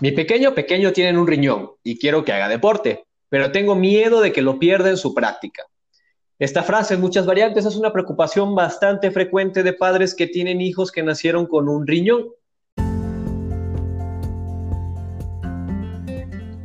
[0.00, 4.32] Mi pequeño pequeño tiene un riñón y quiero que haga deporte, pero tengo miedo de
[4.32, 5.62] que lo pierda en su práctica.
[6.36, 10.90] Esta frase en muchas variantes es una preocupación bastante frecuente de padres que tienen hijos
[10.90, 12.24] que nacieron con un riñón.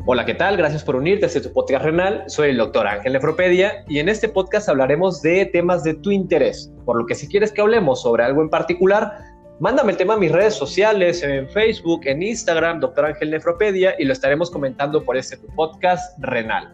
[0.08, 0.58] Hola, ¿qué tal?
[0.58, 2.24] Gracias por unirte a este tu podcast renal.
[2.26, 6.74] Soy el doctor Ángel Nefropedia y en este podcast hablaremos de temas de tu interés,
[6.84, 9.29] por lo que si quieres que hablemos sobre algo en particular,
[9.60, 14.06] Mándame el tema a mis redes sociales, en Facebook, en Instagram, Doctor Ángel Nefropedia, y
[14.06, 16.74] lo estaremos comentando por este podcast renal.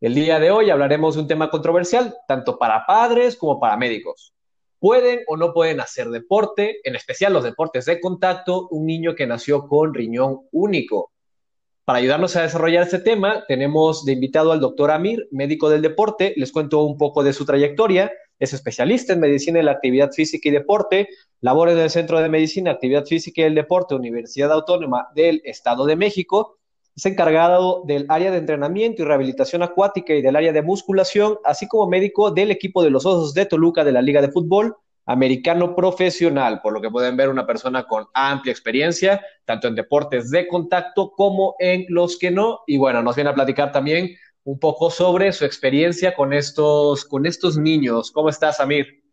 [0.00, 4.32] El día de hoy hablaremos de un tema controversial, tanto para padres como para médicos.
[4.78, 9.26] ¿Pueden o no pueden hacer deporte, en especial los deportes de contacto, un niño que
[9.26, 11.12] nació con riñón único?
[11.84, 16.32] Para ayudarnos a desarrollar este tema, tenemos de invitado al doctor Amir, médico del deporte.
[16.36, 20.48] Les cuento un poco de su trayectoria es especialista en medicina y la actividad física
[20.48, 21.08] y deporte,
[21.40, 25.86] labora en el Centro de Medicina, Actividad Física y el Deporte, Universidad Autónoma del Estado
[25.86, 26.58] de México.
[26.96, 31.68] Es encargado del área de entrenamiento y rehabilitación acuática y del área de musculación, así
[31.68, 34.76] como médico del equipo de los Osos de Toluca de la Liga de Fútbol
[35.08, 40.30] americano profesional, por lo que pueden ver una persona con amplia experiencia, tanto en deportes
[40.30, 42.60] de contacto como en los que no.
[42.66, 44.10] Y bueno, nos viene a platicar también
[44.48, 48.10] un poco sobre su experiencia con estos, con estos niños.
[48.10, 49.04] ¿Cómo estás, Amir?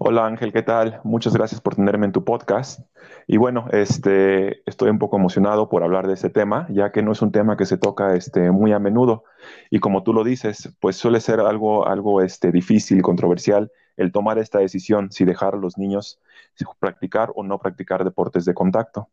[0.00, 1.00] Hola Ángel, ¿qué tal?
[1.04, 2.80] Muchas gracias por tenerme en tu podcast.
[3.28, 7.12] Y bueno, este, estoy un poco emocionado por hablar de este tema, ya que no
[7.12, 9.22] es un tema que se toca este, muy a menudo.
[9.70, 14.40] Y como tú lo dices, pues suele ser algo, algo este, difícil, controversial, el tomar
[14.40, 16.18] esta decisión, si dejar a los niños
[16.80, 19.08] practicar o no practicar deportes de contacto.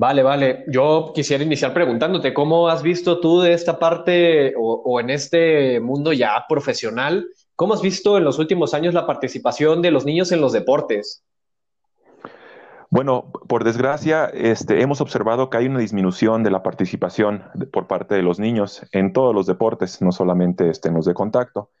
[0.00, 0.64] Vale, vale.
[0.66, 6.14] Yo quisiera iniciar preguntándote, ¿cómo has visto tú de esta parte o, en este mundo
[6.14, 7.28] ya profesional?
[7.54, 11.22] ¿Cómo has visto en los últimos años la participación de los niños en los deportes?
[12.88, 18.14] Bueno, por desgracia, este, hemos observado que hay una disminución de la participación por parte
[18.14, 21.72] de los niños en todos los deportes, no solamente este, en los de contacto.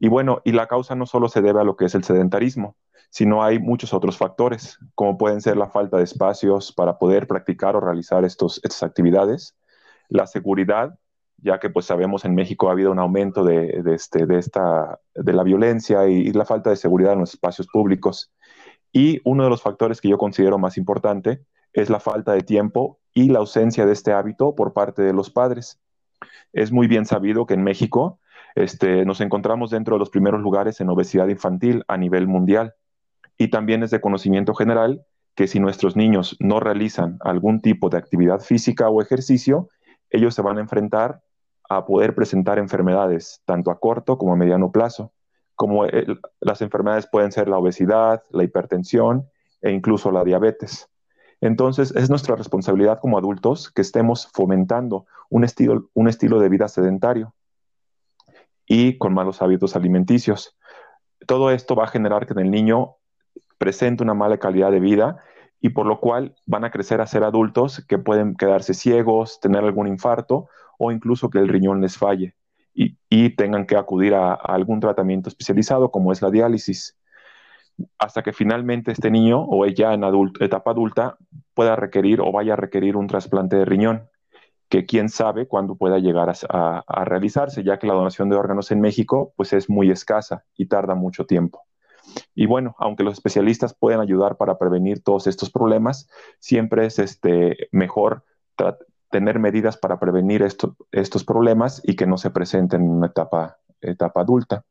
[0.00, 2.74] Y bueno, y la causa no solo se debe a lo que es el sedentarismo,
[3.10, 7.76] sino hay muchos otros factores, como pueden ser la falta de espacios para poder practicar
[7.76, 9.56] o realizar estas actividades,
[10.08, 10.96] la seguridad,
[11.38, 15.32] ya que pues sabemos en México ha habido un aumento de, este, de, esta, de
[15.32, 18.32] la violencia y, la falta de seguridad en los espacios públicos.
[18.92, 22.98] Y uno de los factores que yo considero más importante es la falta de tiempo
[23.14, 25.80] y la ausencia de este hábito por parte de los padres.
[26.52, 28.20] Es muy bien sabido que en México
[28.54, 32.74] este, nos encontramos dentro de los primeros lugares en obesidad infantil a nivel mundial.
[33.40, 37.96] Y también es de conocimiento general que si nuestros niños no realizan algún tipo de
[37.96, 39.70] actividad física o ejercicio,
[40.10, 41.22] ellos se van a enfrentar
[41.66, 45.14] a poder presentar enfermedades tanto a corto como a mediano plazo,
[45.54, 45.86] como
[46.40, 49.26] las enfermedades pueden ser la obesidad, la hipertensión
[49.62, 50.90] e incluso la diabetes.
[51.40, 56.68] Entonces, es nuestra responsabilidad como adultos que estemos fomentando un estilo, un estilo de vida
[56.68, 57.34] sedentario
[58.66, 60.58] y con malos hábitos alimenticios.
[61.26, 62.96] Todo esto va a generar que en el niño
[63.60, 65.22] presenta una mala calidad de vida
[65.60, 69.62] y por lo cual van a crecer a ser adultos que pueden quedarse ciegos, tener
[69.62, 70.48] algún infarto
[70.78, 72.34] o incluso que el riñón les falle
[72.72, 76.96] y, tengan que acudir a, algún tratamiento especializado como es la diálisis,
[77.98, 80.04] hasta que finalmente este niño o ella en
[80.40, 81.18] etapa adulta
[81.52, 84.08] pueda requerir o vaya a requerir un trasplante de riñón,
[84.70, 88.70] que quién sabe cuándo pueda llegar a, a realizarse, ya que la donación de órganos
[88.70, 91.66] en México pues es muy escasa y tarda mucho tiempo.
[92.34, 97.68] Y bueno, aunque los especialistas pueden ayudar para prevenir todos estos problemas, siempre es este,
[97.72, 98.24] mejor
[99.10, 104.20] tener medidas para prevenir estos problemas y que no se presenten en una etapa, etapa
[104.20, 104.64] adulta.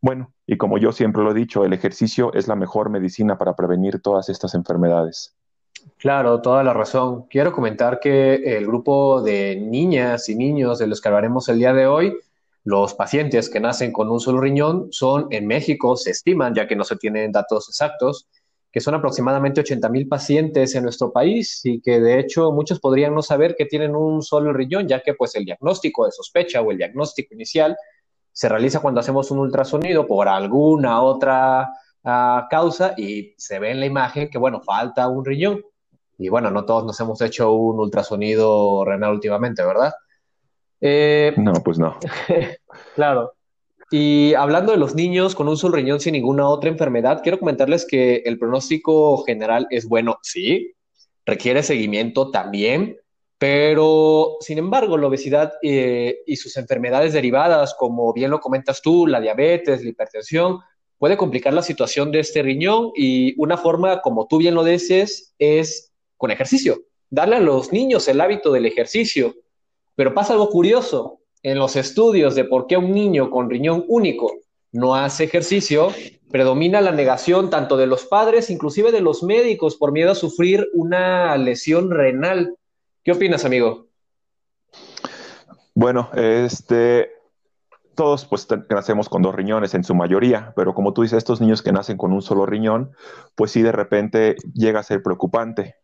[0.00, 3.56] Bueno, y como yo siempre lo he dicho, el ejercicio es la mejor medicina para
[3.56, 5.34] prevenir todas estas enfermedades.
[5.98, 7.26] Claro, toda la razón.
[7.30, 11.72] Quiero comentar que el grupo de niñas y niños de los que hablaremos el día
[11.72, 12.18] de hoy
[12.66, 16.74] los pacientes que nacen con un solo riñón son en México, se estiman, ya que
[16.74, 18.26] no se tienen datos exactos,
[18.72, 23.14] que son aproximadamente 80 mil pacientes en nuestro país y que de hecho muchos podrían
[23.14, 26.72] no saber que tienen un solo riñón, ya que pues el diagnóstico de sospecha o
[26.72, 27.76] el diagnóstico inicial
[28.32, 31.68] se realiza cuando hacemos un ultrasonido por alguna otra
[32.02, 35.62] ah, causa y se ve en la imagen que bueno, falta un riñón.
[36.18, 39.92] Y bueno, no todos nos hemos hecho un ultrasonido renal últimamente, ¿verdad?
[40.80, 41.98] Eh, no, pues no.
[42.94, 43.32] claro.
[43.90, 47.86] Y hablando de los niños con un solo riñón sin ninguna otra enfermedad, quiero comentarles
[47.86, 50.74] que el pronóstico general es bueno, sí,
[51.24, 52.96] requiere seguimiento también,
[53.38, 59.06] pero sin embargo la obesidad eh, y sus enfermedades derivadas, como bien lo comentas tú,
[59.06, 60.60] la diabetes, la hipertensión,
[60.98, 65.34] puede complicar la situación de este riñón y una forma, como tú bien lo dices,
[65.38, 66.82] es con ejercicio.
[67.10, 69.34] Darle a los niños el hábito del ejercicio.
[69.96, 71.20] Pero pasa algo curioso.
[71.42, 74.32] En los estudios de por qué un niño con riñón único
[74.72, 75.88] no hace ejercicio,
[76.30, 80.68] predomina la negación tanto de los padres, inclusive de los médicos, por miedo a sufrir
[80.74, 82.56] una lesión renal.
[83.04, 83.86] ¿Qué opinas, amigo?
[85.74, 87.10] Bueno, este,
[87.94, 91.62] todos pues nacemos con dos riñones en su mayoría, pero como tú dices, estos niños
[91.62, 92.92] que nacen con un solo riñón,
[93.34, 95.76] pues sí de repente llega a ser preocupante,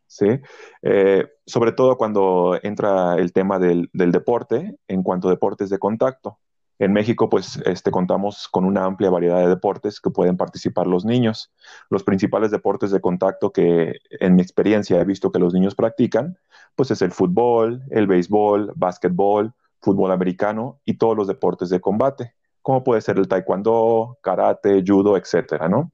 [0.82, 6.38] Eh, sobre todo cuando entra el tema del, deporte en cuanto a deportes de contacto.
[6.78, 11.04] En México, pues este, contamos con una amplia variedad de deportes que pueden participar los
[11.04, 11.52] niños.
[11.90, 16.38] Los principales deportes de contacto que en mi experiencia he visto que los niños practican,
[16.74, 22.34] pues es el fútbol, el béisbol, básquetbol, fútbol americano y todos los deportes de combate,
[22.62, 25.90] como puede ser el taekwondo, karate, judo, etcétera, ¿no?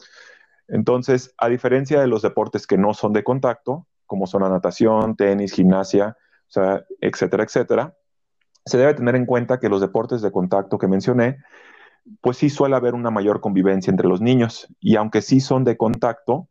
[0.68, 5.14] Entonces, a diferencia de los deportes que no son de contacto, como son la natación,
[5.14, 6.16] tenis, gimnasia,
[7.00, 7.94] etcétera, etcétera,
[8.64, 11.38] se debe tener en cuenta que los deportes de contacto que mencioné,
[12.20, 15.76] pues sí suele haber una mayor convivencia entre los niños y aunque sí son de
[15.76, 16.48] contacto,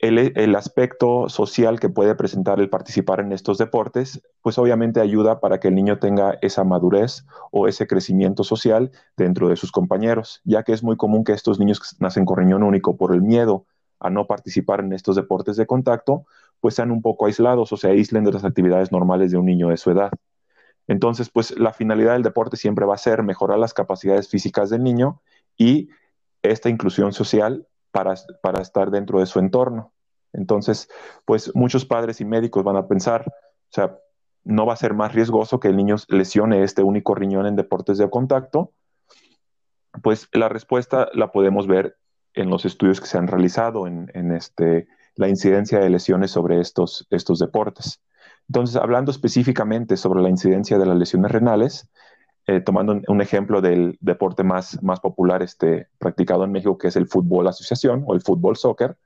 [0.00, 5.60] el, aspecto social que puede presentar el participar en estos deportes, pues obviamente ayuda para
[5.60, 10.62] que el niño tenga esa madurez o ese crecimiento social dentro de sus compañeros, ya
[10.62, 13.66] que es muy común que estos niños nacen con riñón único por el miedo
[14.00, 16.26] a no participar en estos deportes de contacto,
[16.60, 19.68] pues sean un poco aislados o se aíslen de las actividades normales de un niño
[19.68, 20.10] de su edad.
[20.88, 24.82] Entonces, pues la finalidad del deporte siempre va a ser mejorar las capacidades físicas del
[24.82, 25.20] niño
[25.56, 25.90] y
[26.42, 29.92] esta inclusión social para, para estar dentro de su entorno.
[30.32, 30.88] Entonces,
[31.24, 33.98] pues muchos padres y médicos van a pensar, o sea,
[34.44, 37.98] no va a ser más riesgoso que el niño lesione este único riñón en deportes
[37.98, 38.72] de contacto.
[40.02, 41.98] Pues la respuesta la podemos ver
[42.34, 47.06] en los estudios que se han realizado en, este, la incidencia de lesiones sobre estos,
[47.38, 48.00] deportes.
[48.48, 51.88] Entonces, hablando específicamente sobre la incidencia de las lesiones renales,
[52.46, 57.06] eh, tomando un, ejemplo del deporte más, popular este, practicado en México, que es el
[57.06, 58.96] fútbol asociación o el fútbol soccer,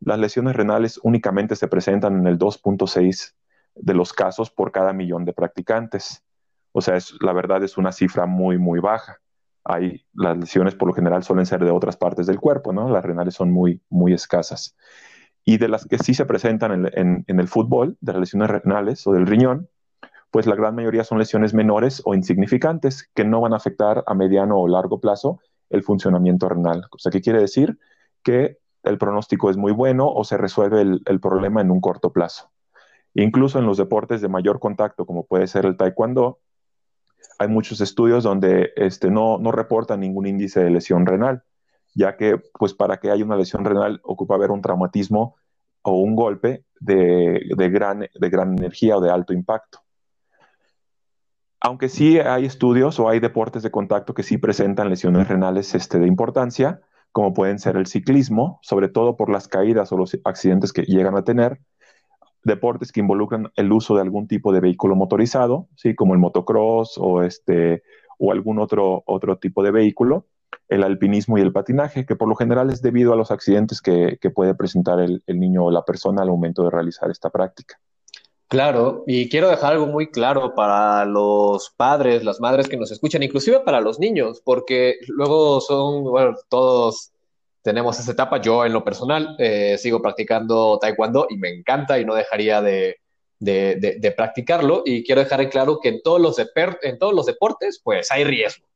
[0.00, 3.32] las lesiones renales únicamente se presentan en el 2.6
[3.74, 6.22] de los casos por cada millón de practicantes.
[6.72, 9.20] O sea, la verdad es una cifra muy, muy baja.
[9.64, 12.88] Hay, las lesiones por lo general suelen ser de otras partes del cuerpo, ¿no?
[12.90, 14.76] Las renales son muy, muy escasas.
[15.44, 19.06] Y de las que sí se presentan en, en el fútbol, de las lesiones renales
[19.06, 19.68] o del riñón,
[20.30, 24.14] pues la gran mayoría son lesiones menores o insignificantes que no van a afectar a
[24.14, 25.38] mediano o largo plazo
[25.70, 26.86] el funcionamiento renal.
[26.90, 27.78] O sea, ¿qué quiere decir?
[28.24, 32.50] Que el pronóstico es muy bueno o se resuelve el, problema en un corto plazo.
[33.14, 36.40] Incluso en los deportes de mayor contacto, como puede ser el taekwondo,
[37.38, 41.42] hay muchos estudios donde este, no, no reportan ningún índice de lesión renal,
[41.94, 45.36] ya que pues para que haya una lesión renal ocupa haber un traumatismo
[45.82, 49.80] o un golpe de, gran, de gran energía o de alto impacto.
[51.60, 55.98] Aunque sí hay estudios o hay deportes de contacto que sí presentan lesiones renales este,
[55.98, 56.80] de importancia,
[57.10, 61.16] como pueden ser el ciclismo, sobre todo por las caídas o los accidentes que llegan
[61.16, 61.60] a tener,
[62.44, 65.94] deportes que involucran el uso de algún tipo de vehículo motorizado, ¿sí?
[65.94, 67.82] como el motocross o, este,
[68.18, 70.26] o algún otro, otro tipo de vehículo,
[70.68, 74.18] el alpinismo y el patinaje, que por lo general es debido a los accidentes que,
[74.34, 77.78] puede presentar el niño o la persona al momento de realizar esta práctica.
[78.54, 83.22] Claro, y quiero dejar algo muy claro para los padres, las madres que nos escuchan,
[83.22, 86.04] inclusive para los niños, porque luego son,
[86.48, 87.10] todos
[87.64, 88.40] tenemos esa etapa.
[88.40, 93.00] Yo en lo personal eh, sigo practicando taekwondo y me encanta y no dejaría de,
[94.14, 94.82] practicarlo.
[94.84, 98.24] Y quiero dejar en claro que en todos, los en todos los deportes, pues hay
[98.24, 98.66] riesgo.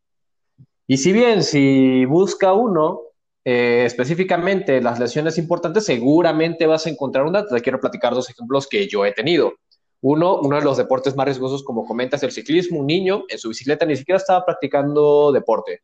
[0.86, 3.02] Y si bien si busca uno
[3.44, 7.46] eh, específicamente las lesiones importantes, seguramente vas a encontrar una.
[7.46, 9.52] Te quiero platicar dos ejemplos que yo he tenido.
[10.00, 12.80] Uno, uno de los deportes más riesgosos, como comentas, el ciclismo.
[12.80, 15.82] Un niño en su bicicleta ni siquiera estaba practicando deporte.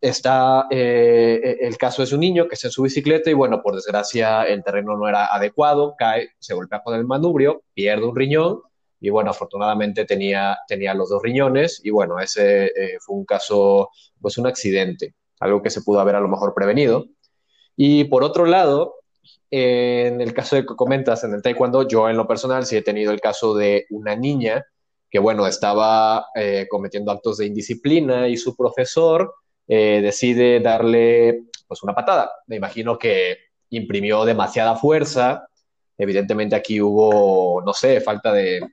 [0.00, 3.74] Está eh, el caso de su niño que está en su bicicleta y, bueno, por
[3.74, 8.60] desgracia, el terreno no era adecuado, cae, se golpea con el manubrio, pierde un riñón
[9.00, 13.90] y, bueno, afortunadamente tenía, tenía los dos riñones y, bueno, ese eh, fue un caso,
[14.20, 17.06] pues un accidente, algo que se pudo haber a lo mejor prevenido.
[17.76, 18.96] Y por otro lado,
[19.50, 22.82] en el caso de que comentas en el taekwondo, yo en lo personal sí he
[22.82, 24.66] tenido el caso de una niña
[25.08, 29.32] que, bueno, estaba eh, cometiendo actos de indisciplina y su profesor
[29.68, 32.32] eh, decide darle pues una patada.
[32.46, 33.36] Me imagino que
[33.70, 35.46] imprimió demasiada fuerza.
[35.98, 38.66] Evidentemente aquí hubo, no sé, falta de,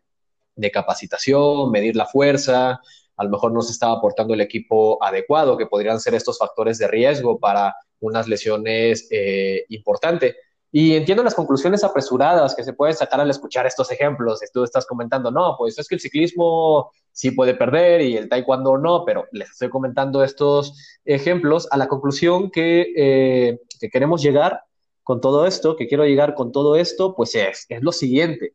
[0.71, 2.79] capacitación, medir la fuerza,
[3.17, 6.77] a lo mejor no se estaba aportando el equipo adecuado, que podrían ser estos factores
[6.77, 10.35] de riesgo para unas lesiones eh, importantes.
[10.77, 14.41] Y entiendo las conclusiones apresuradas que se pueden sacar al escuchar estos ejemplos.
[14.51, 18.77] Tú estás comentando, no, pues es que el ciclismo sí puede perder y el taekwondo
[18.77, 20.73] no, pero les estoy comentando estos
[21.05, 24.63] ejemplos a la conclusión que, eh, que queremos llegar
[25.01, 28.53] con todo esto, que quiero llegar con todo esto, pues es, es lo siguiente.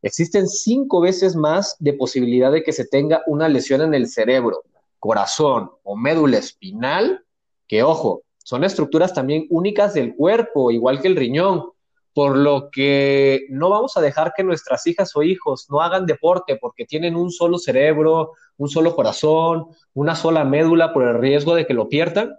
[0.00, 4.62] Existen cinco veces más de posibilidad de que se tenga una lesión en el cerebro,
[4.98, 7.22] corazón o médula espinal,
[7.68, 11.64] que ojo, son estructuras también únicas del cuerpo, igual que el riñón,
[12.12, 16.56] por lo que no vamos a dejar que nuestras hijas o hijos no hagan deporte
[16.56, 21.66] porque tienen un solo cerebro, un solo corazón, una sola médula por el riesgo de
[21.66, 22.36] que lo pierdan.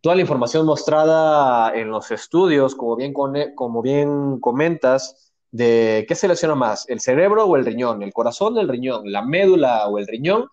[0.00, 3.12] Toda la información mostrada en los estudios, como bien,
[3.54, 8.56] como bien comentas, de qué se lesiona más, el cerebro o el riñón, el corazón
[8.56, 10.48] o el riñón, la médula o el riñón,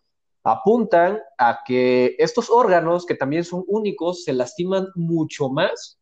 [0.52, 6.00] apuntan a que estos órganos, que también son únicos, se lastiman mucho más,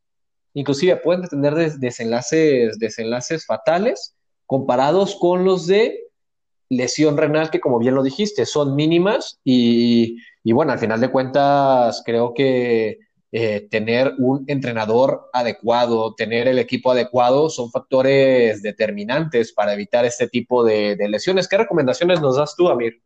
[0.53, 6.07] inclusive pueden tener desenlaces, desenlaces fatales comparados con los de
[6.69, 12.01] lesión renal, que como bien lo dijiste, son mínimas y, bueno, al final de cuentas
[12.05, 12.99] creo que
[13.31, 20.27] eh, tener un entrenador adecuado, tener el equipo adecuado, son factores determinantes para evitar este
[20.27, 21.47] tipo de, lesiones.
[21.47, 23.01] ¿Qué recomendaciones nos das tú, Amir?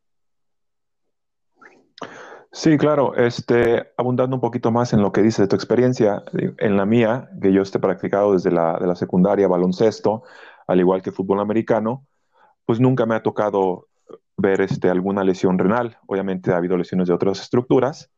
[2.53, 3.15] Sí, claro.
[3.15, 7.29] Este, abundando un poquito más en lo que dice de tu experiencia, en la mía,
[7.41, 10.23] que yo esté practicado desde la, de la secundaria, baloncesto,
[10.67, 12.05] al igual que fútbol americano,
[12.65, 13.87] pues nunca me ha tocado
[14.37, 15.97] ver este, alguna lesión renal.
[16.07, 18.11] Obviamente ha habido lesiones de otras estructuras,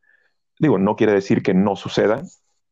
[0.58, 2.26] digo, no quiere decir que no sucedan,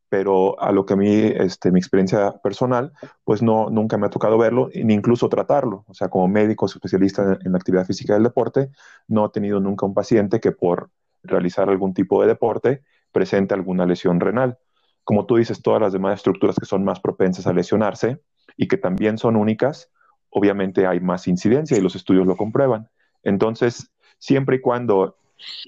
[0.08, 2.92] pero a lo que a mí, este, mi experiencia personal,
[3.24, 5.84] pues no, nunca me ha tocado verlo, ni incluso tratarlo.
[5.88, 8.70] O sea, como médico especialista en, la actividad física del deporte,
[9.08, 10.90] no he tenido nunca un paciente que por
[11.22, 14.58] realizar algún tipo de deporte presente alguna lesión renal.
[15.04, 18.20] Como tú dices, todas las demás estructuras que son más propensas a lesionarse
[18.56, 19.90] y que también son únicas,
[20.30, 22.88] obviamente hay más incidencia y los estudios lo comprueban.
[23.22, 25.16] Entonces, siempre y cuando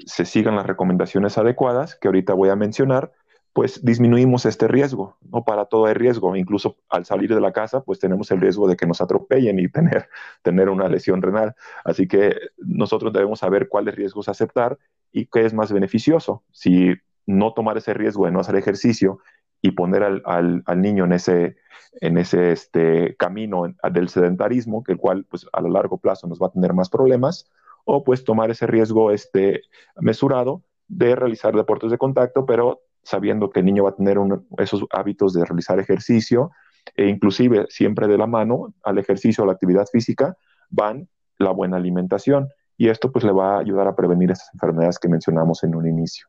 [0.06, 3.12] se sigan las recomendaciones adecuadas que ahorita voy a mencionar,
[3.52, 5.16] pues disminuimos este riesgo.
[5.30, 8.66] No para todo hay riesgo, incluso al salir de la casa, pues tenemos el riesgo
[8.68, 10.08] de que nos atropellen y tener,
[10.42, 11.54] tener una lesión renal.
[11.84, 14.76] Así que nosotros debemos saber cuáles riesgos aceptar
[15.14, 16.42] y qué es más beneficioso.
[16.50, 16.92] Si
[17.24, 19.20] no tomar ese riesgo de no hacer ejercicio
[19.62, 20.22] y poner al,
[20.66, 21.56] al, niño en ese,
[22.00, 26.40] en ese este, camino del sedentarismo, que el cual pues, a lo largo plazo nos
[26.40, 27.48] va a tener más problemas,
[27.84, 29.62] o pues tomar ese riesgo este,
[29.96, 34.18] mesurado de realizar deportes de contacto, pero sabiendo que el niño va a tener
[34.58, 36.50] esos hábitos de realizar ejercicio
[36.96, 40.36] e inclusive siempre de la mano al ejercicio o la actividad física
[40.70, 44.98] van la buena alimentación y esto pues le va a ayudar a prevenir esas enfermedades
[44.98, 46.26] que mencionamos en un inicio.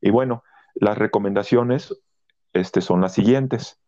[0.00, 0.42] Y bueno,
[0.74, 1.94] las recomendaciones
[2.52, 3.78] este, son las siguientes.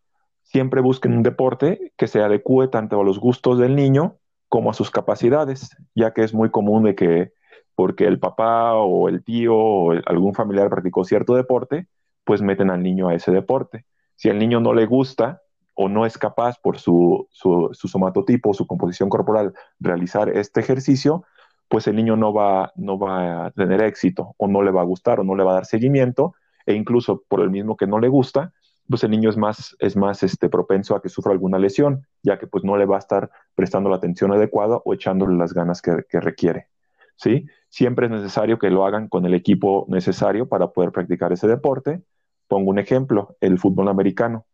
[0.43, 4.75] Siempre busquen un deporte que se adecue tanto a los gustos del niño como a
[4.75, 7.33] sus capacidades, ya que es muy común de que
[7.75, 11.89] porque el papá o el tío o algún familiar practicó cierto deporte,
[12.23, 13.85] pues meten al niño a ese deporte.
[14.15, 15.43] Si al niño no le gusta
[15.75, 21.25] o no es capaz por su, su, su somatotipo, su composición corporal, realizar este ejercicio,
[21.69, 24.85] pues el niño no va, no va a tener éxito o no le va a
[24.85, 26.35] gustar o no le va a dar seguimiento
[26.67, 28.53] e incluso por el mismo que no le gusta,
[28.89, 32.39] pues el niño es más, es más este, propenso a que sufra alguna lesión, ya
[32.39, 35.81] que pues no le va a estar prestando la atención adecuada o echándole las ganas
[35.81, 36.69] que, requiere.
[37.17, 37.47] ¿sí?
[37.69, 42.03] Siempre es necesario que lo hagan con el equipo necesario para poder practicar ese deporte.
[42.47, 44.47] Pongo un ejemplo, el fútbol americano.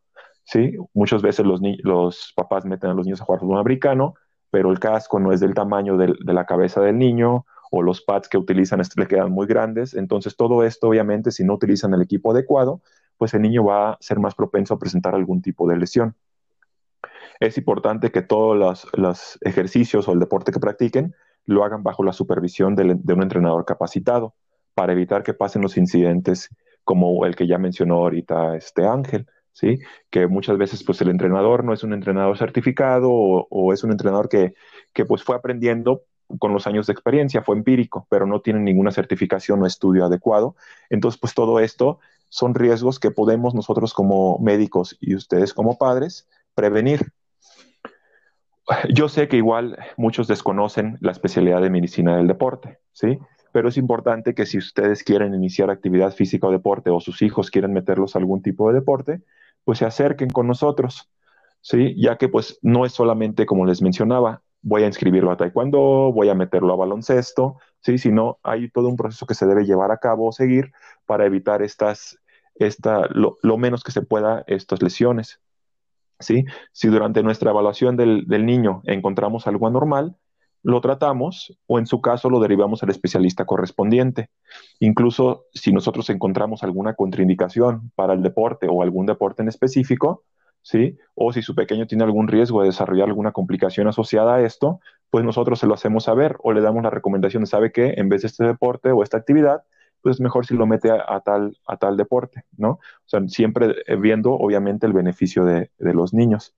[0.51, 0.77] ¿Sí?
[0.95, 4.15] Muchas veces los, papás meten a los niños a jugar fútbol americano,
[4.51, 8.29] pero el casco no es del tamaño de la cabeza del niño o los pads
[8.29, 9.95] que utilizan le quedan muy grandes.
[9.95, 12.83] Entonces todo esto, obviamente, si no utilizan el equipo adecuado,
[13.17, 16.17] pues el niño va a ser más propenso a presentar algún tipo de lesión.
[17.39, 21.15] Es importante que todos los, ejercicios o el deporte que practiquen
[21.47, 24.35] lo hagan bajo la supervisión de, un entrenador capacitado
[24.75, 26.49] para evitar que pasen los incidentes
[26.85, 29.27] como el que ya mencionó ahorita este Ángel,
[30.11, 34.29] Que muchas veces pues el entrenador no es un entrenador certificado o, es un entrenador
[34.29, 34.55] que,
[34.93, 36.03] que, pues fue aprendiendo
[36.39, 40.55] con los años de experiencia, fue empírico, pero no tiene ninguna certificación o estudio adecuado.
[40.89, 41.99] Entonces pues todo esto
[42.29, 47.13] son riesgos que podemos nosotros como médicos y ustedes como padres prevenir.
[48.95, 53.19] Yo sé que igual muchos desconocen la especialidad de medicina del deporte, ¿sí?
[53.53, 57.51] Pero es importante que si ustedes quieren iniciar actividad física o deporte o sus hijos
[57.51, 59.23] quieren meterlos a algún tipo de deporte,
[59.65, 61.11] pues se acerquen con nosotros,
[61.61, 61.95] ¿sí?
[62.01, 66.29] Ya que pues no es solamente como les mencionaba, voy a inscribirlo a taekwondo, voy
[66.29, 67.99] a meterlo a baloncesto, ¿sí?
[67.99, 70.73] sino hay todo un proceso que se debe llevar a cabo o seguir
[71.07, 72.19] para evitar estas,
[72.55, 75.41] esta, lo, menos que se pueda estas lesiones.
[76.19, 76.45] ¿sí?
[76.73, 80.17] Si durante nuestra evaluación del, del niño encontramos algo anormal,
[80.63, 84.31] lo tratamos o en su caso lo derivamos al especialista correspondiente.
[84.79, 90.25] Incluso si nosotros encontramos alguna contraindicación para el deporte o algún deporte en específico,
[90.63, 90.99] ¿sí?
[91.15, 95.25] O si su pequeño tiene algún riesgo de desarrollar alguna complicación asociada a esto, pues
[95.25, 98.23] nosotros se lo hacemos saber o le damos la recomendación de, ¿sabe que En vez
[98.23, 99.63] de este deporte o esta actividad,
[100.03, 102.71] pues mejor si lo mete a, tal, a tal deporte, ¿no?
[102.71, 106.55] O sea, siempre viendo obviamente el beneficio de, de los niños.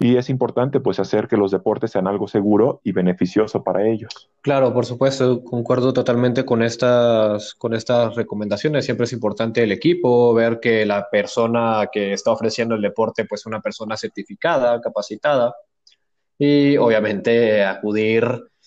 [0.00, 4.30] Y es importante pues hacer que los deportes sean algo seguro y beneficioso para ellos.
[4.42, 8.84] Claro, por supuesto, concuerdo totalmente con estas, con estas recomendaciones.
[8.84, 13.44] Siempre es importante el equipo, ver que la persona que está ofreciendo el deporte pues
[13.46, 15.52] una persona certificada, capacitada
[16.38, 18.24] y obviamente acudir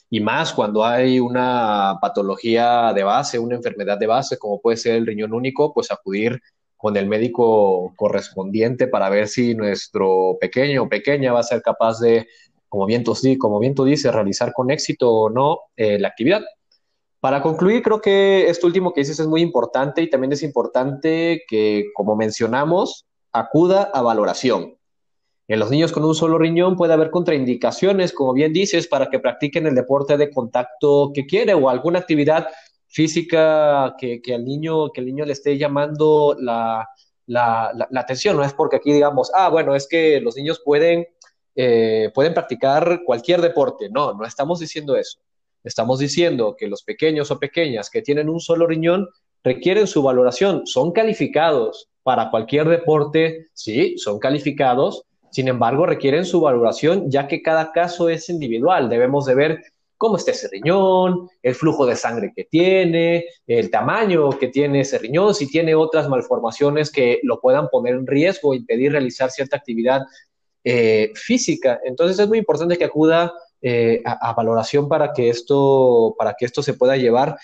[0.09, 4.95] y más cuando hay una patología de base, una enfermedad de base como puede ser
[4.95, 6.41] el riñón único, pues acudir
[6.81, 11.99] con el médico correspondiente para ver si nuestro pequeño o pequeña va a ser capaz
[11.99, 12.27] de,
[12.67, 16.41] como bien tú, como bien dices, realizar con éxito o no eh, la actividad.
[17.19, 21.43] Para concluir, creo que esto último que dices es muy importante y también es importante
[21.47, 24.75] que, como mencionamos, acuda a valoración.
[25.47, 29.19] En los niños con un solo riñón puede haber contraindicaciones, como bien dices, para que
[29.19, 32.47] practiquen el deporte de contacto que quiere o alguna actividad
[32.91, 36.87] física que, que, al niño, que el niño le esté llamando la,
[37.25, 38.35] la, la, atención.
[38.35, 41.07] No es porque aquí digamos, ah, bueno, es que los niños pueden,
[41.55, 43.89] eh, pueden practicar cualquier deporte.
[43.89, 45.19] No, no estamos diciendo eso.
[45.63, 49.07] Estamos diciendo que los pequeños o pequeñas que tienen un solo riñón
[49.43, 56.41] requieren su valoración, son calificados para cualquier deporte, sí, son calificados, sin embargo, requieren su
[56.41, 58.89] valoración ya que cada caso es individual.
[58.89, 59.63] Debemos de ver
[60.01, 64.97] cómo está ese riñón, el flujo de sangre que tiene, el tamaño que tiene ese
[64.97, 70.01] riñón, si tiene otras malformaciones que lo puedan poner en riesgo, impedir realizar cierta actividad
[70.63, 71.79] eh, física.
[71.85, 73.31] Entonces es muy importante que acuda
[73.61, 77.37] eh, a, valoración para que, esto, para que esto se pueda llevar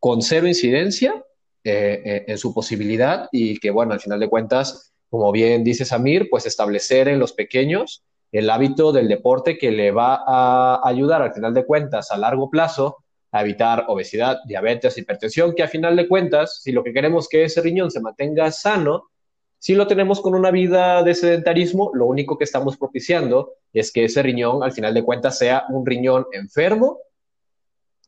[0.00, 1.24] con cero incidencia
[1.62, 6.28] eh, en su posibilidad y que, bueno, al final de cuentas, como bien dice Samir,
[6.30, 11.32] pues establecer en los pequeños el hábito del deporte que le va a ayudar al
[11.32, 12.98] final de cuentas a largo plazo
[13.32, 17.44] a evitar obesidad, diabetes, hipertensión, que a final de cuentas, si lo que queremos que
[17.44, 19.10] ese riñón se mantenga sano,
[19.58, 24.04] si lo tenemos con una vida de sedentarismo, lo único que estamos propiciando es que
[24.04, 26.98] ese riñón al final de cuentas sea un riñón enfermo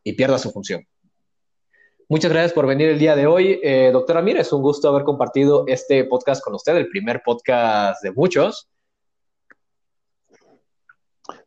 [0.02, 0.86] y pierda su función.
[2.08, 3.60] Muchas gracias por venir el día de hoy.
[3.62, 8.02] Eh, doctora Amir, es un gusto haber compartido este podcast con usted, el primer podcast
[8.02, 8.71] de muchos.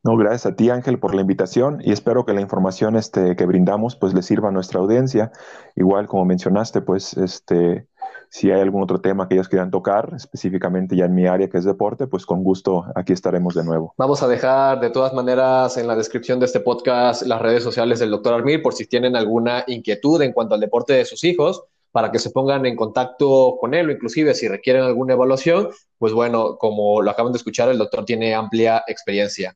[0.04, 3.46] No, gracias a ti Ángel por la invitación y espero que la información este, que
[3.46, 5.32] brindamos pues le sirva a nuestra audiencia.
[5.76, 7.88] Igual como mencionaste, pues este,
[8.30, 11.58] si hay algún otro tema que ellos quieran tocar, específicamente ya en mi área que
[11.58, 13.94] es deporte, pues con gusto aquí estaremos de nuevo.
[13.98, 18.00] Vamos a dejar de todas maneras en la descripción de este podcast las redes sociales
[18.00, 21.64] del doctor Armir por si tienen alguna inquietud en cuanto al deporte de sus hijos
[21.96, 26.12] para que se pongan en contacto con él o inclusive si requieren alguna evaluación, pues
[26.12, 29.56] bueno, como lo acaban de escuchar, el doctor tiene amplia experiencia.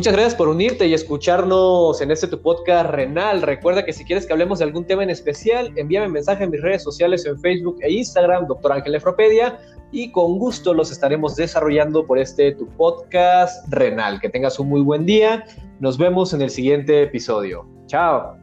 [0.00, 3.42] Muchas gracias por unirte y escucharnos en este tu podcast renal.
[3.42, 6.62] Recuerda que si quieres que hablemos de algún tema en especial, envíame mensaje en mis
[6.62, 9.58] redes sociales en Facebook e Instagram, Doctor Ángel Efropedia,
[9.92, 14.22] y con gusto los estaremos desarrollando por este tu podcast renal.
[14.22, 15.44] Que tengas un muy buen día.
[15.80, 17.68] Nos vemos en el siguiente episodio.
[17.86, 18.38] Chao.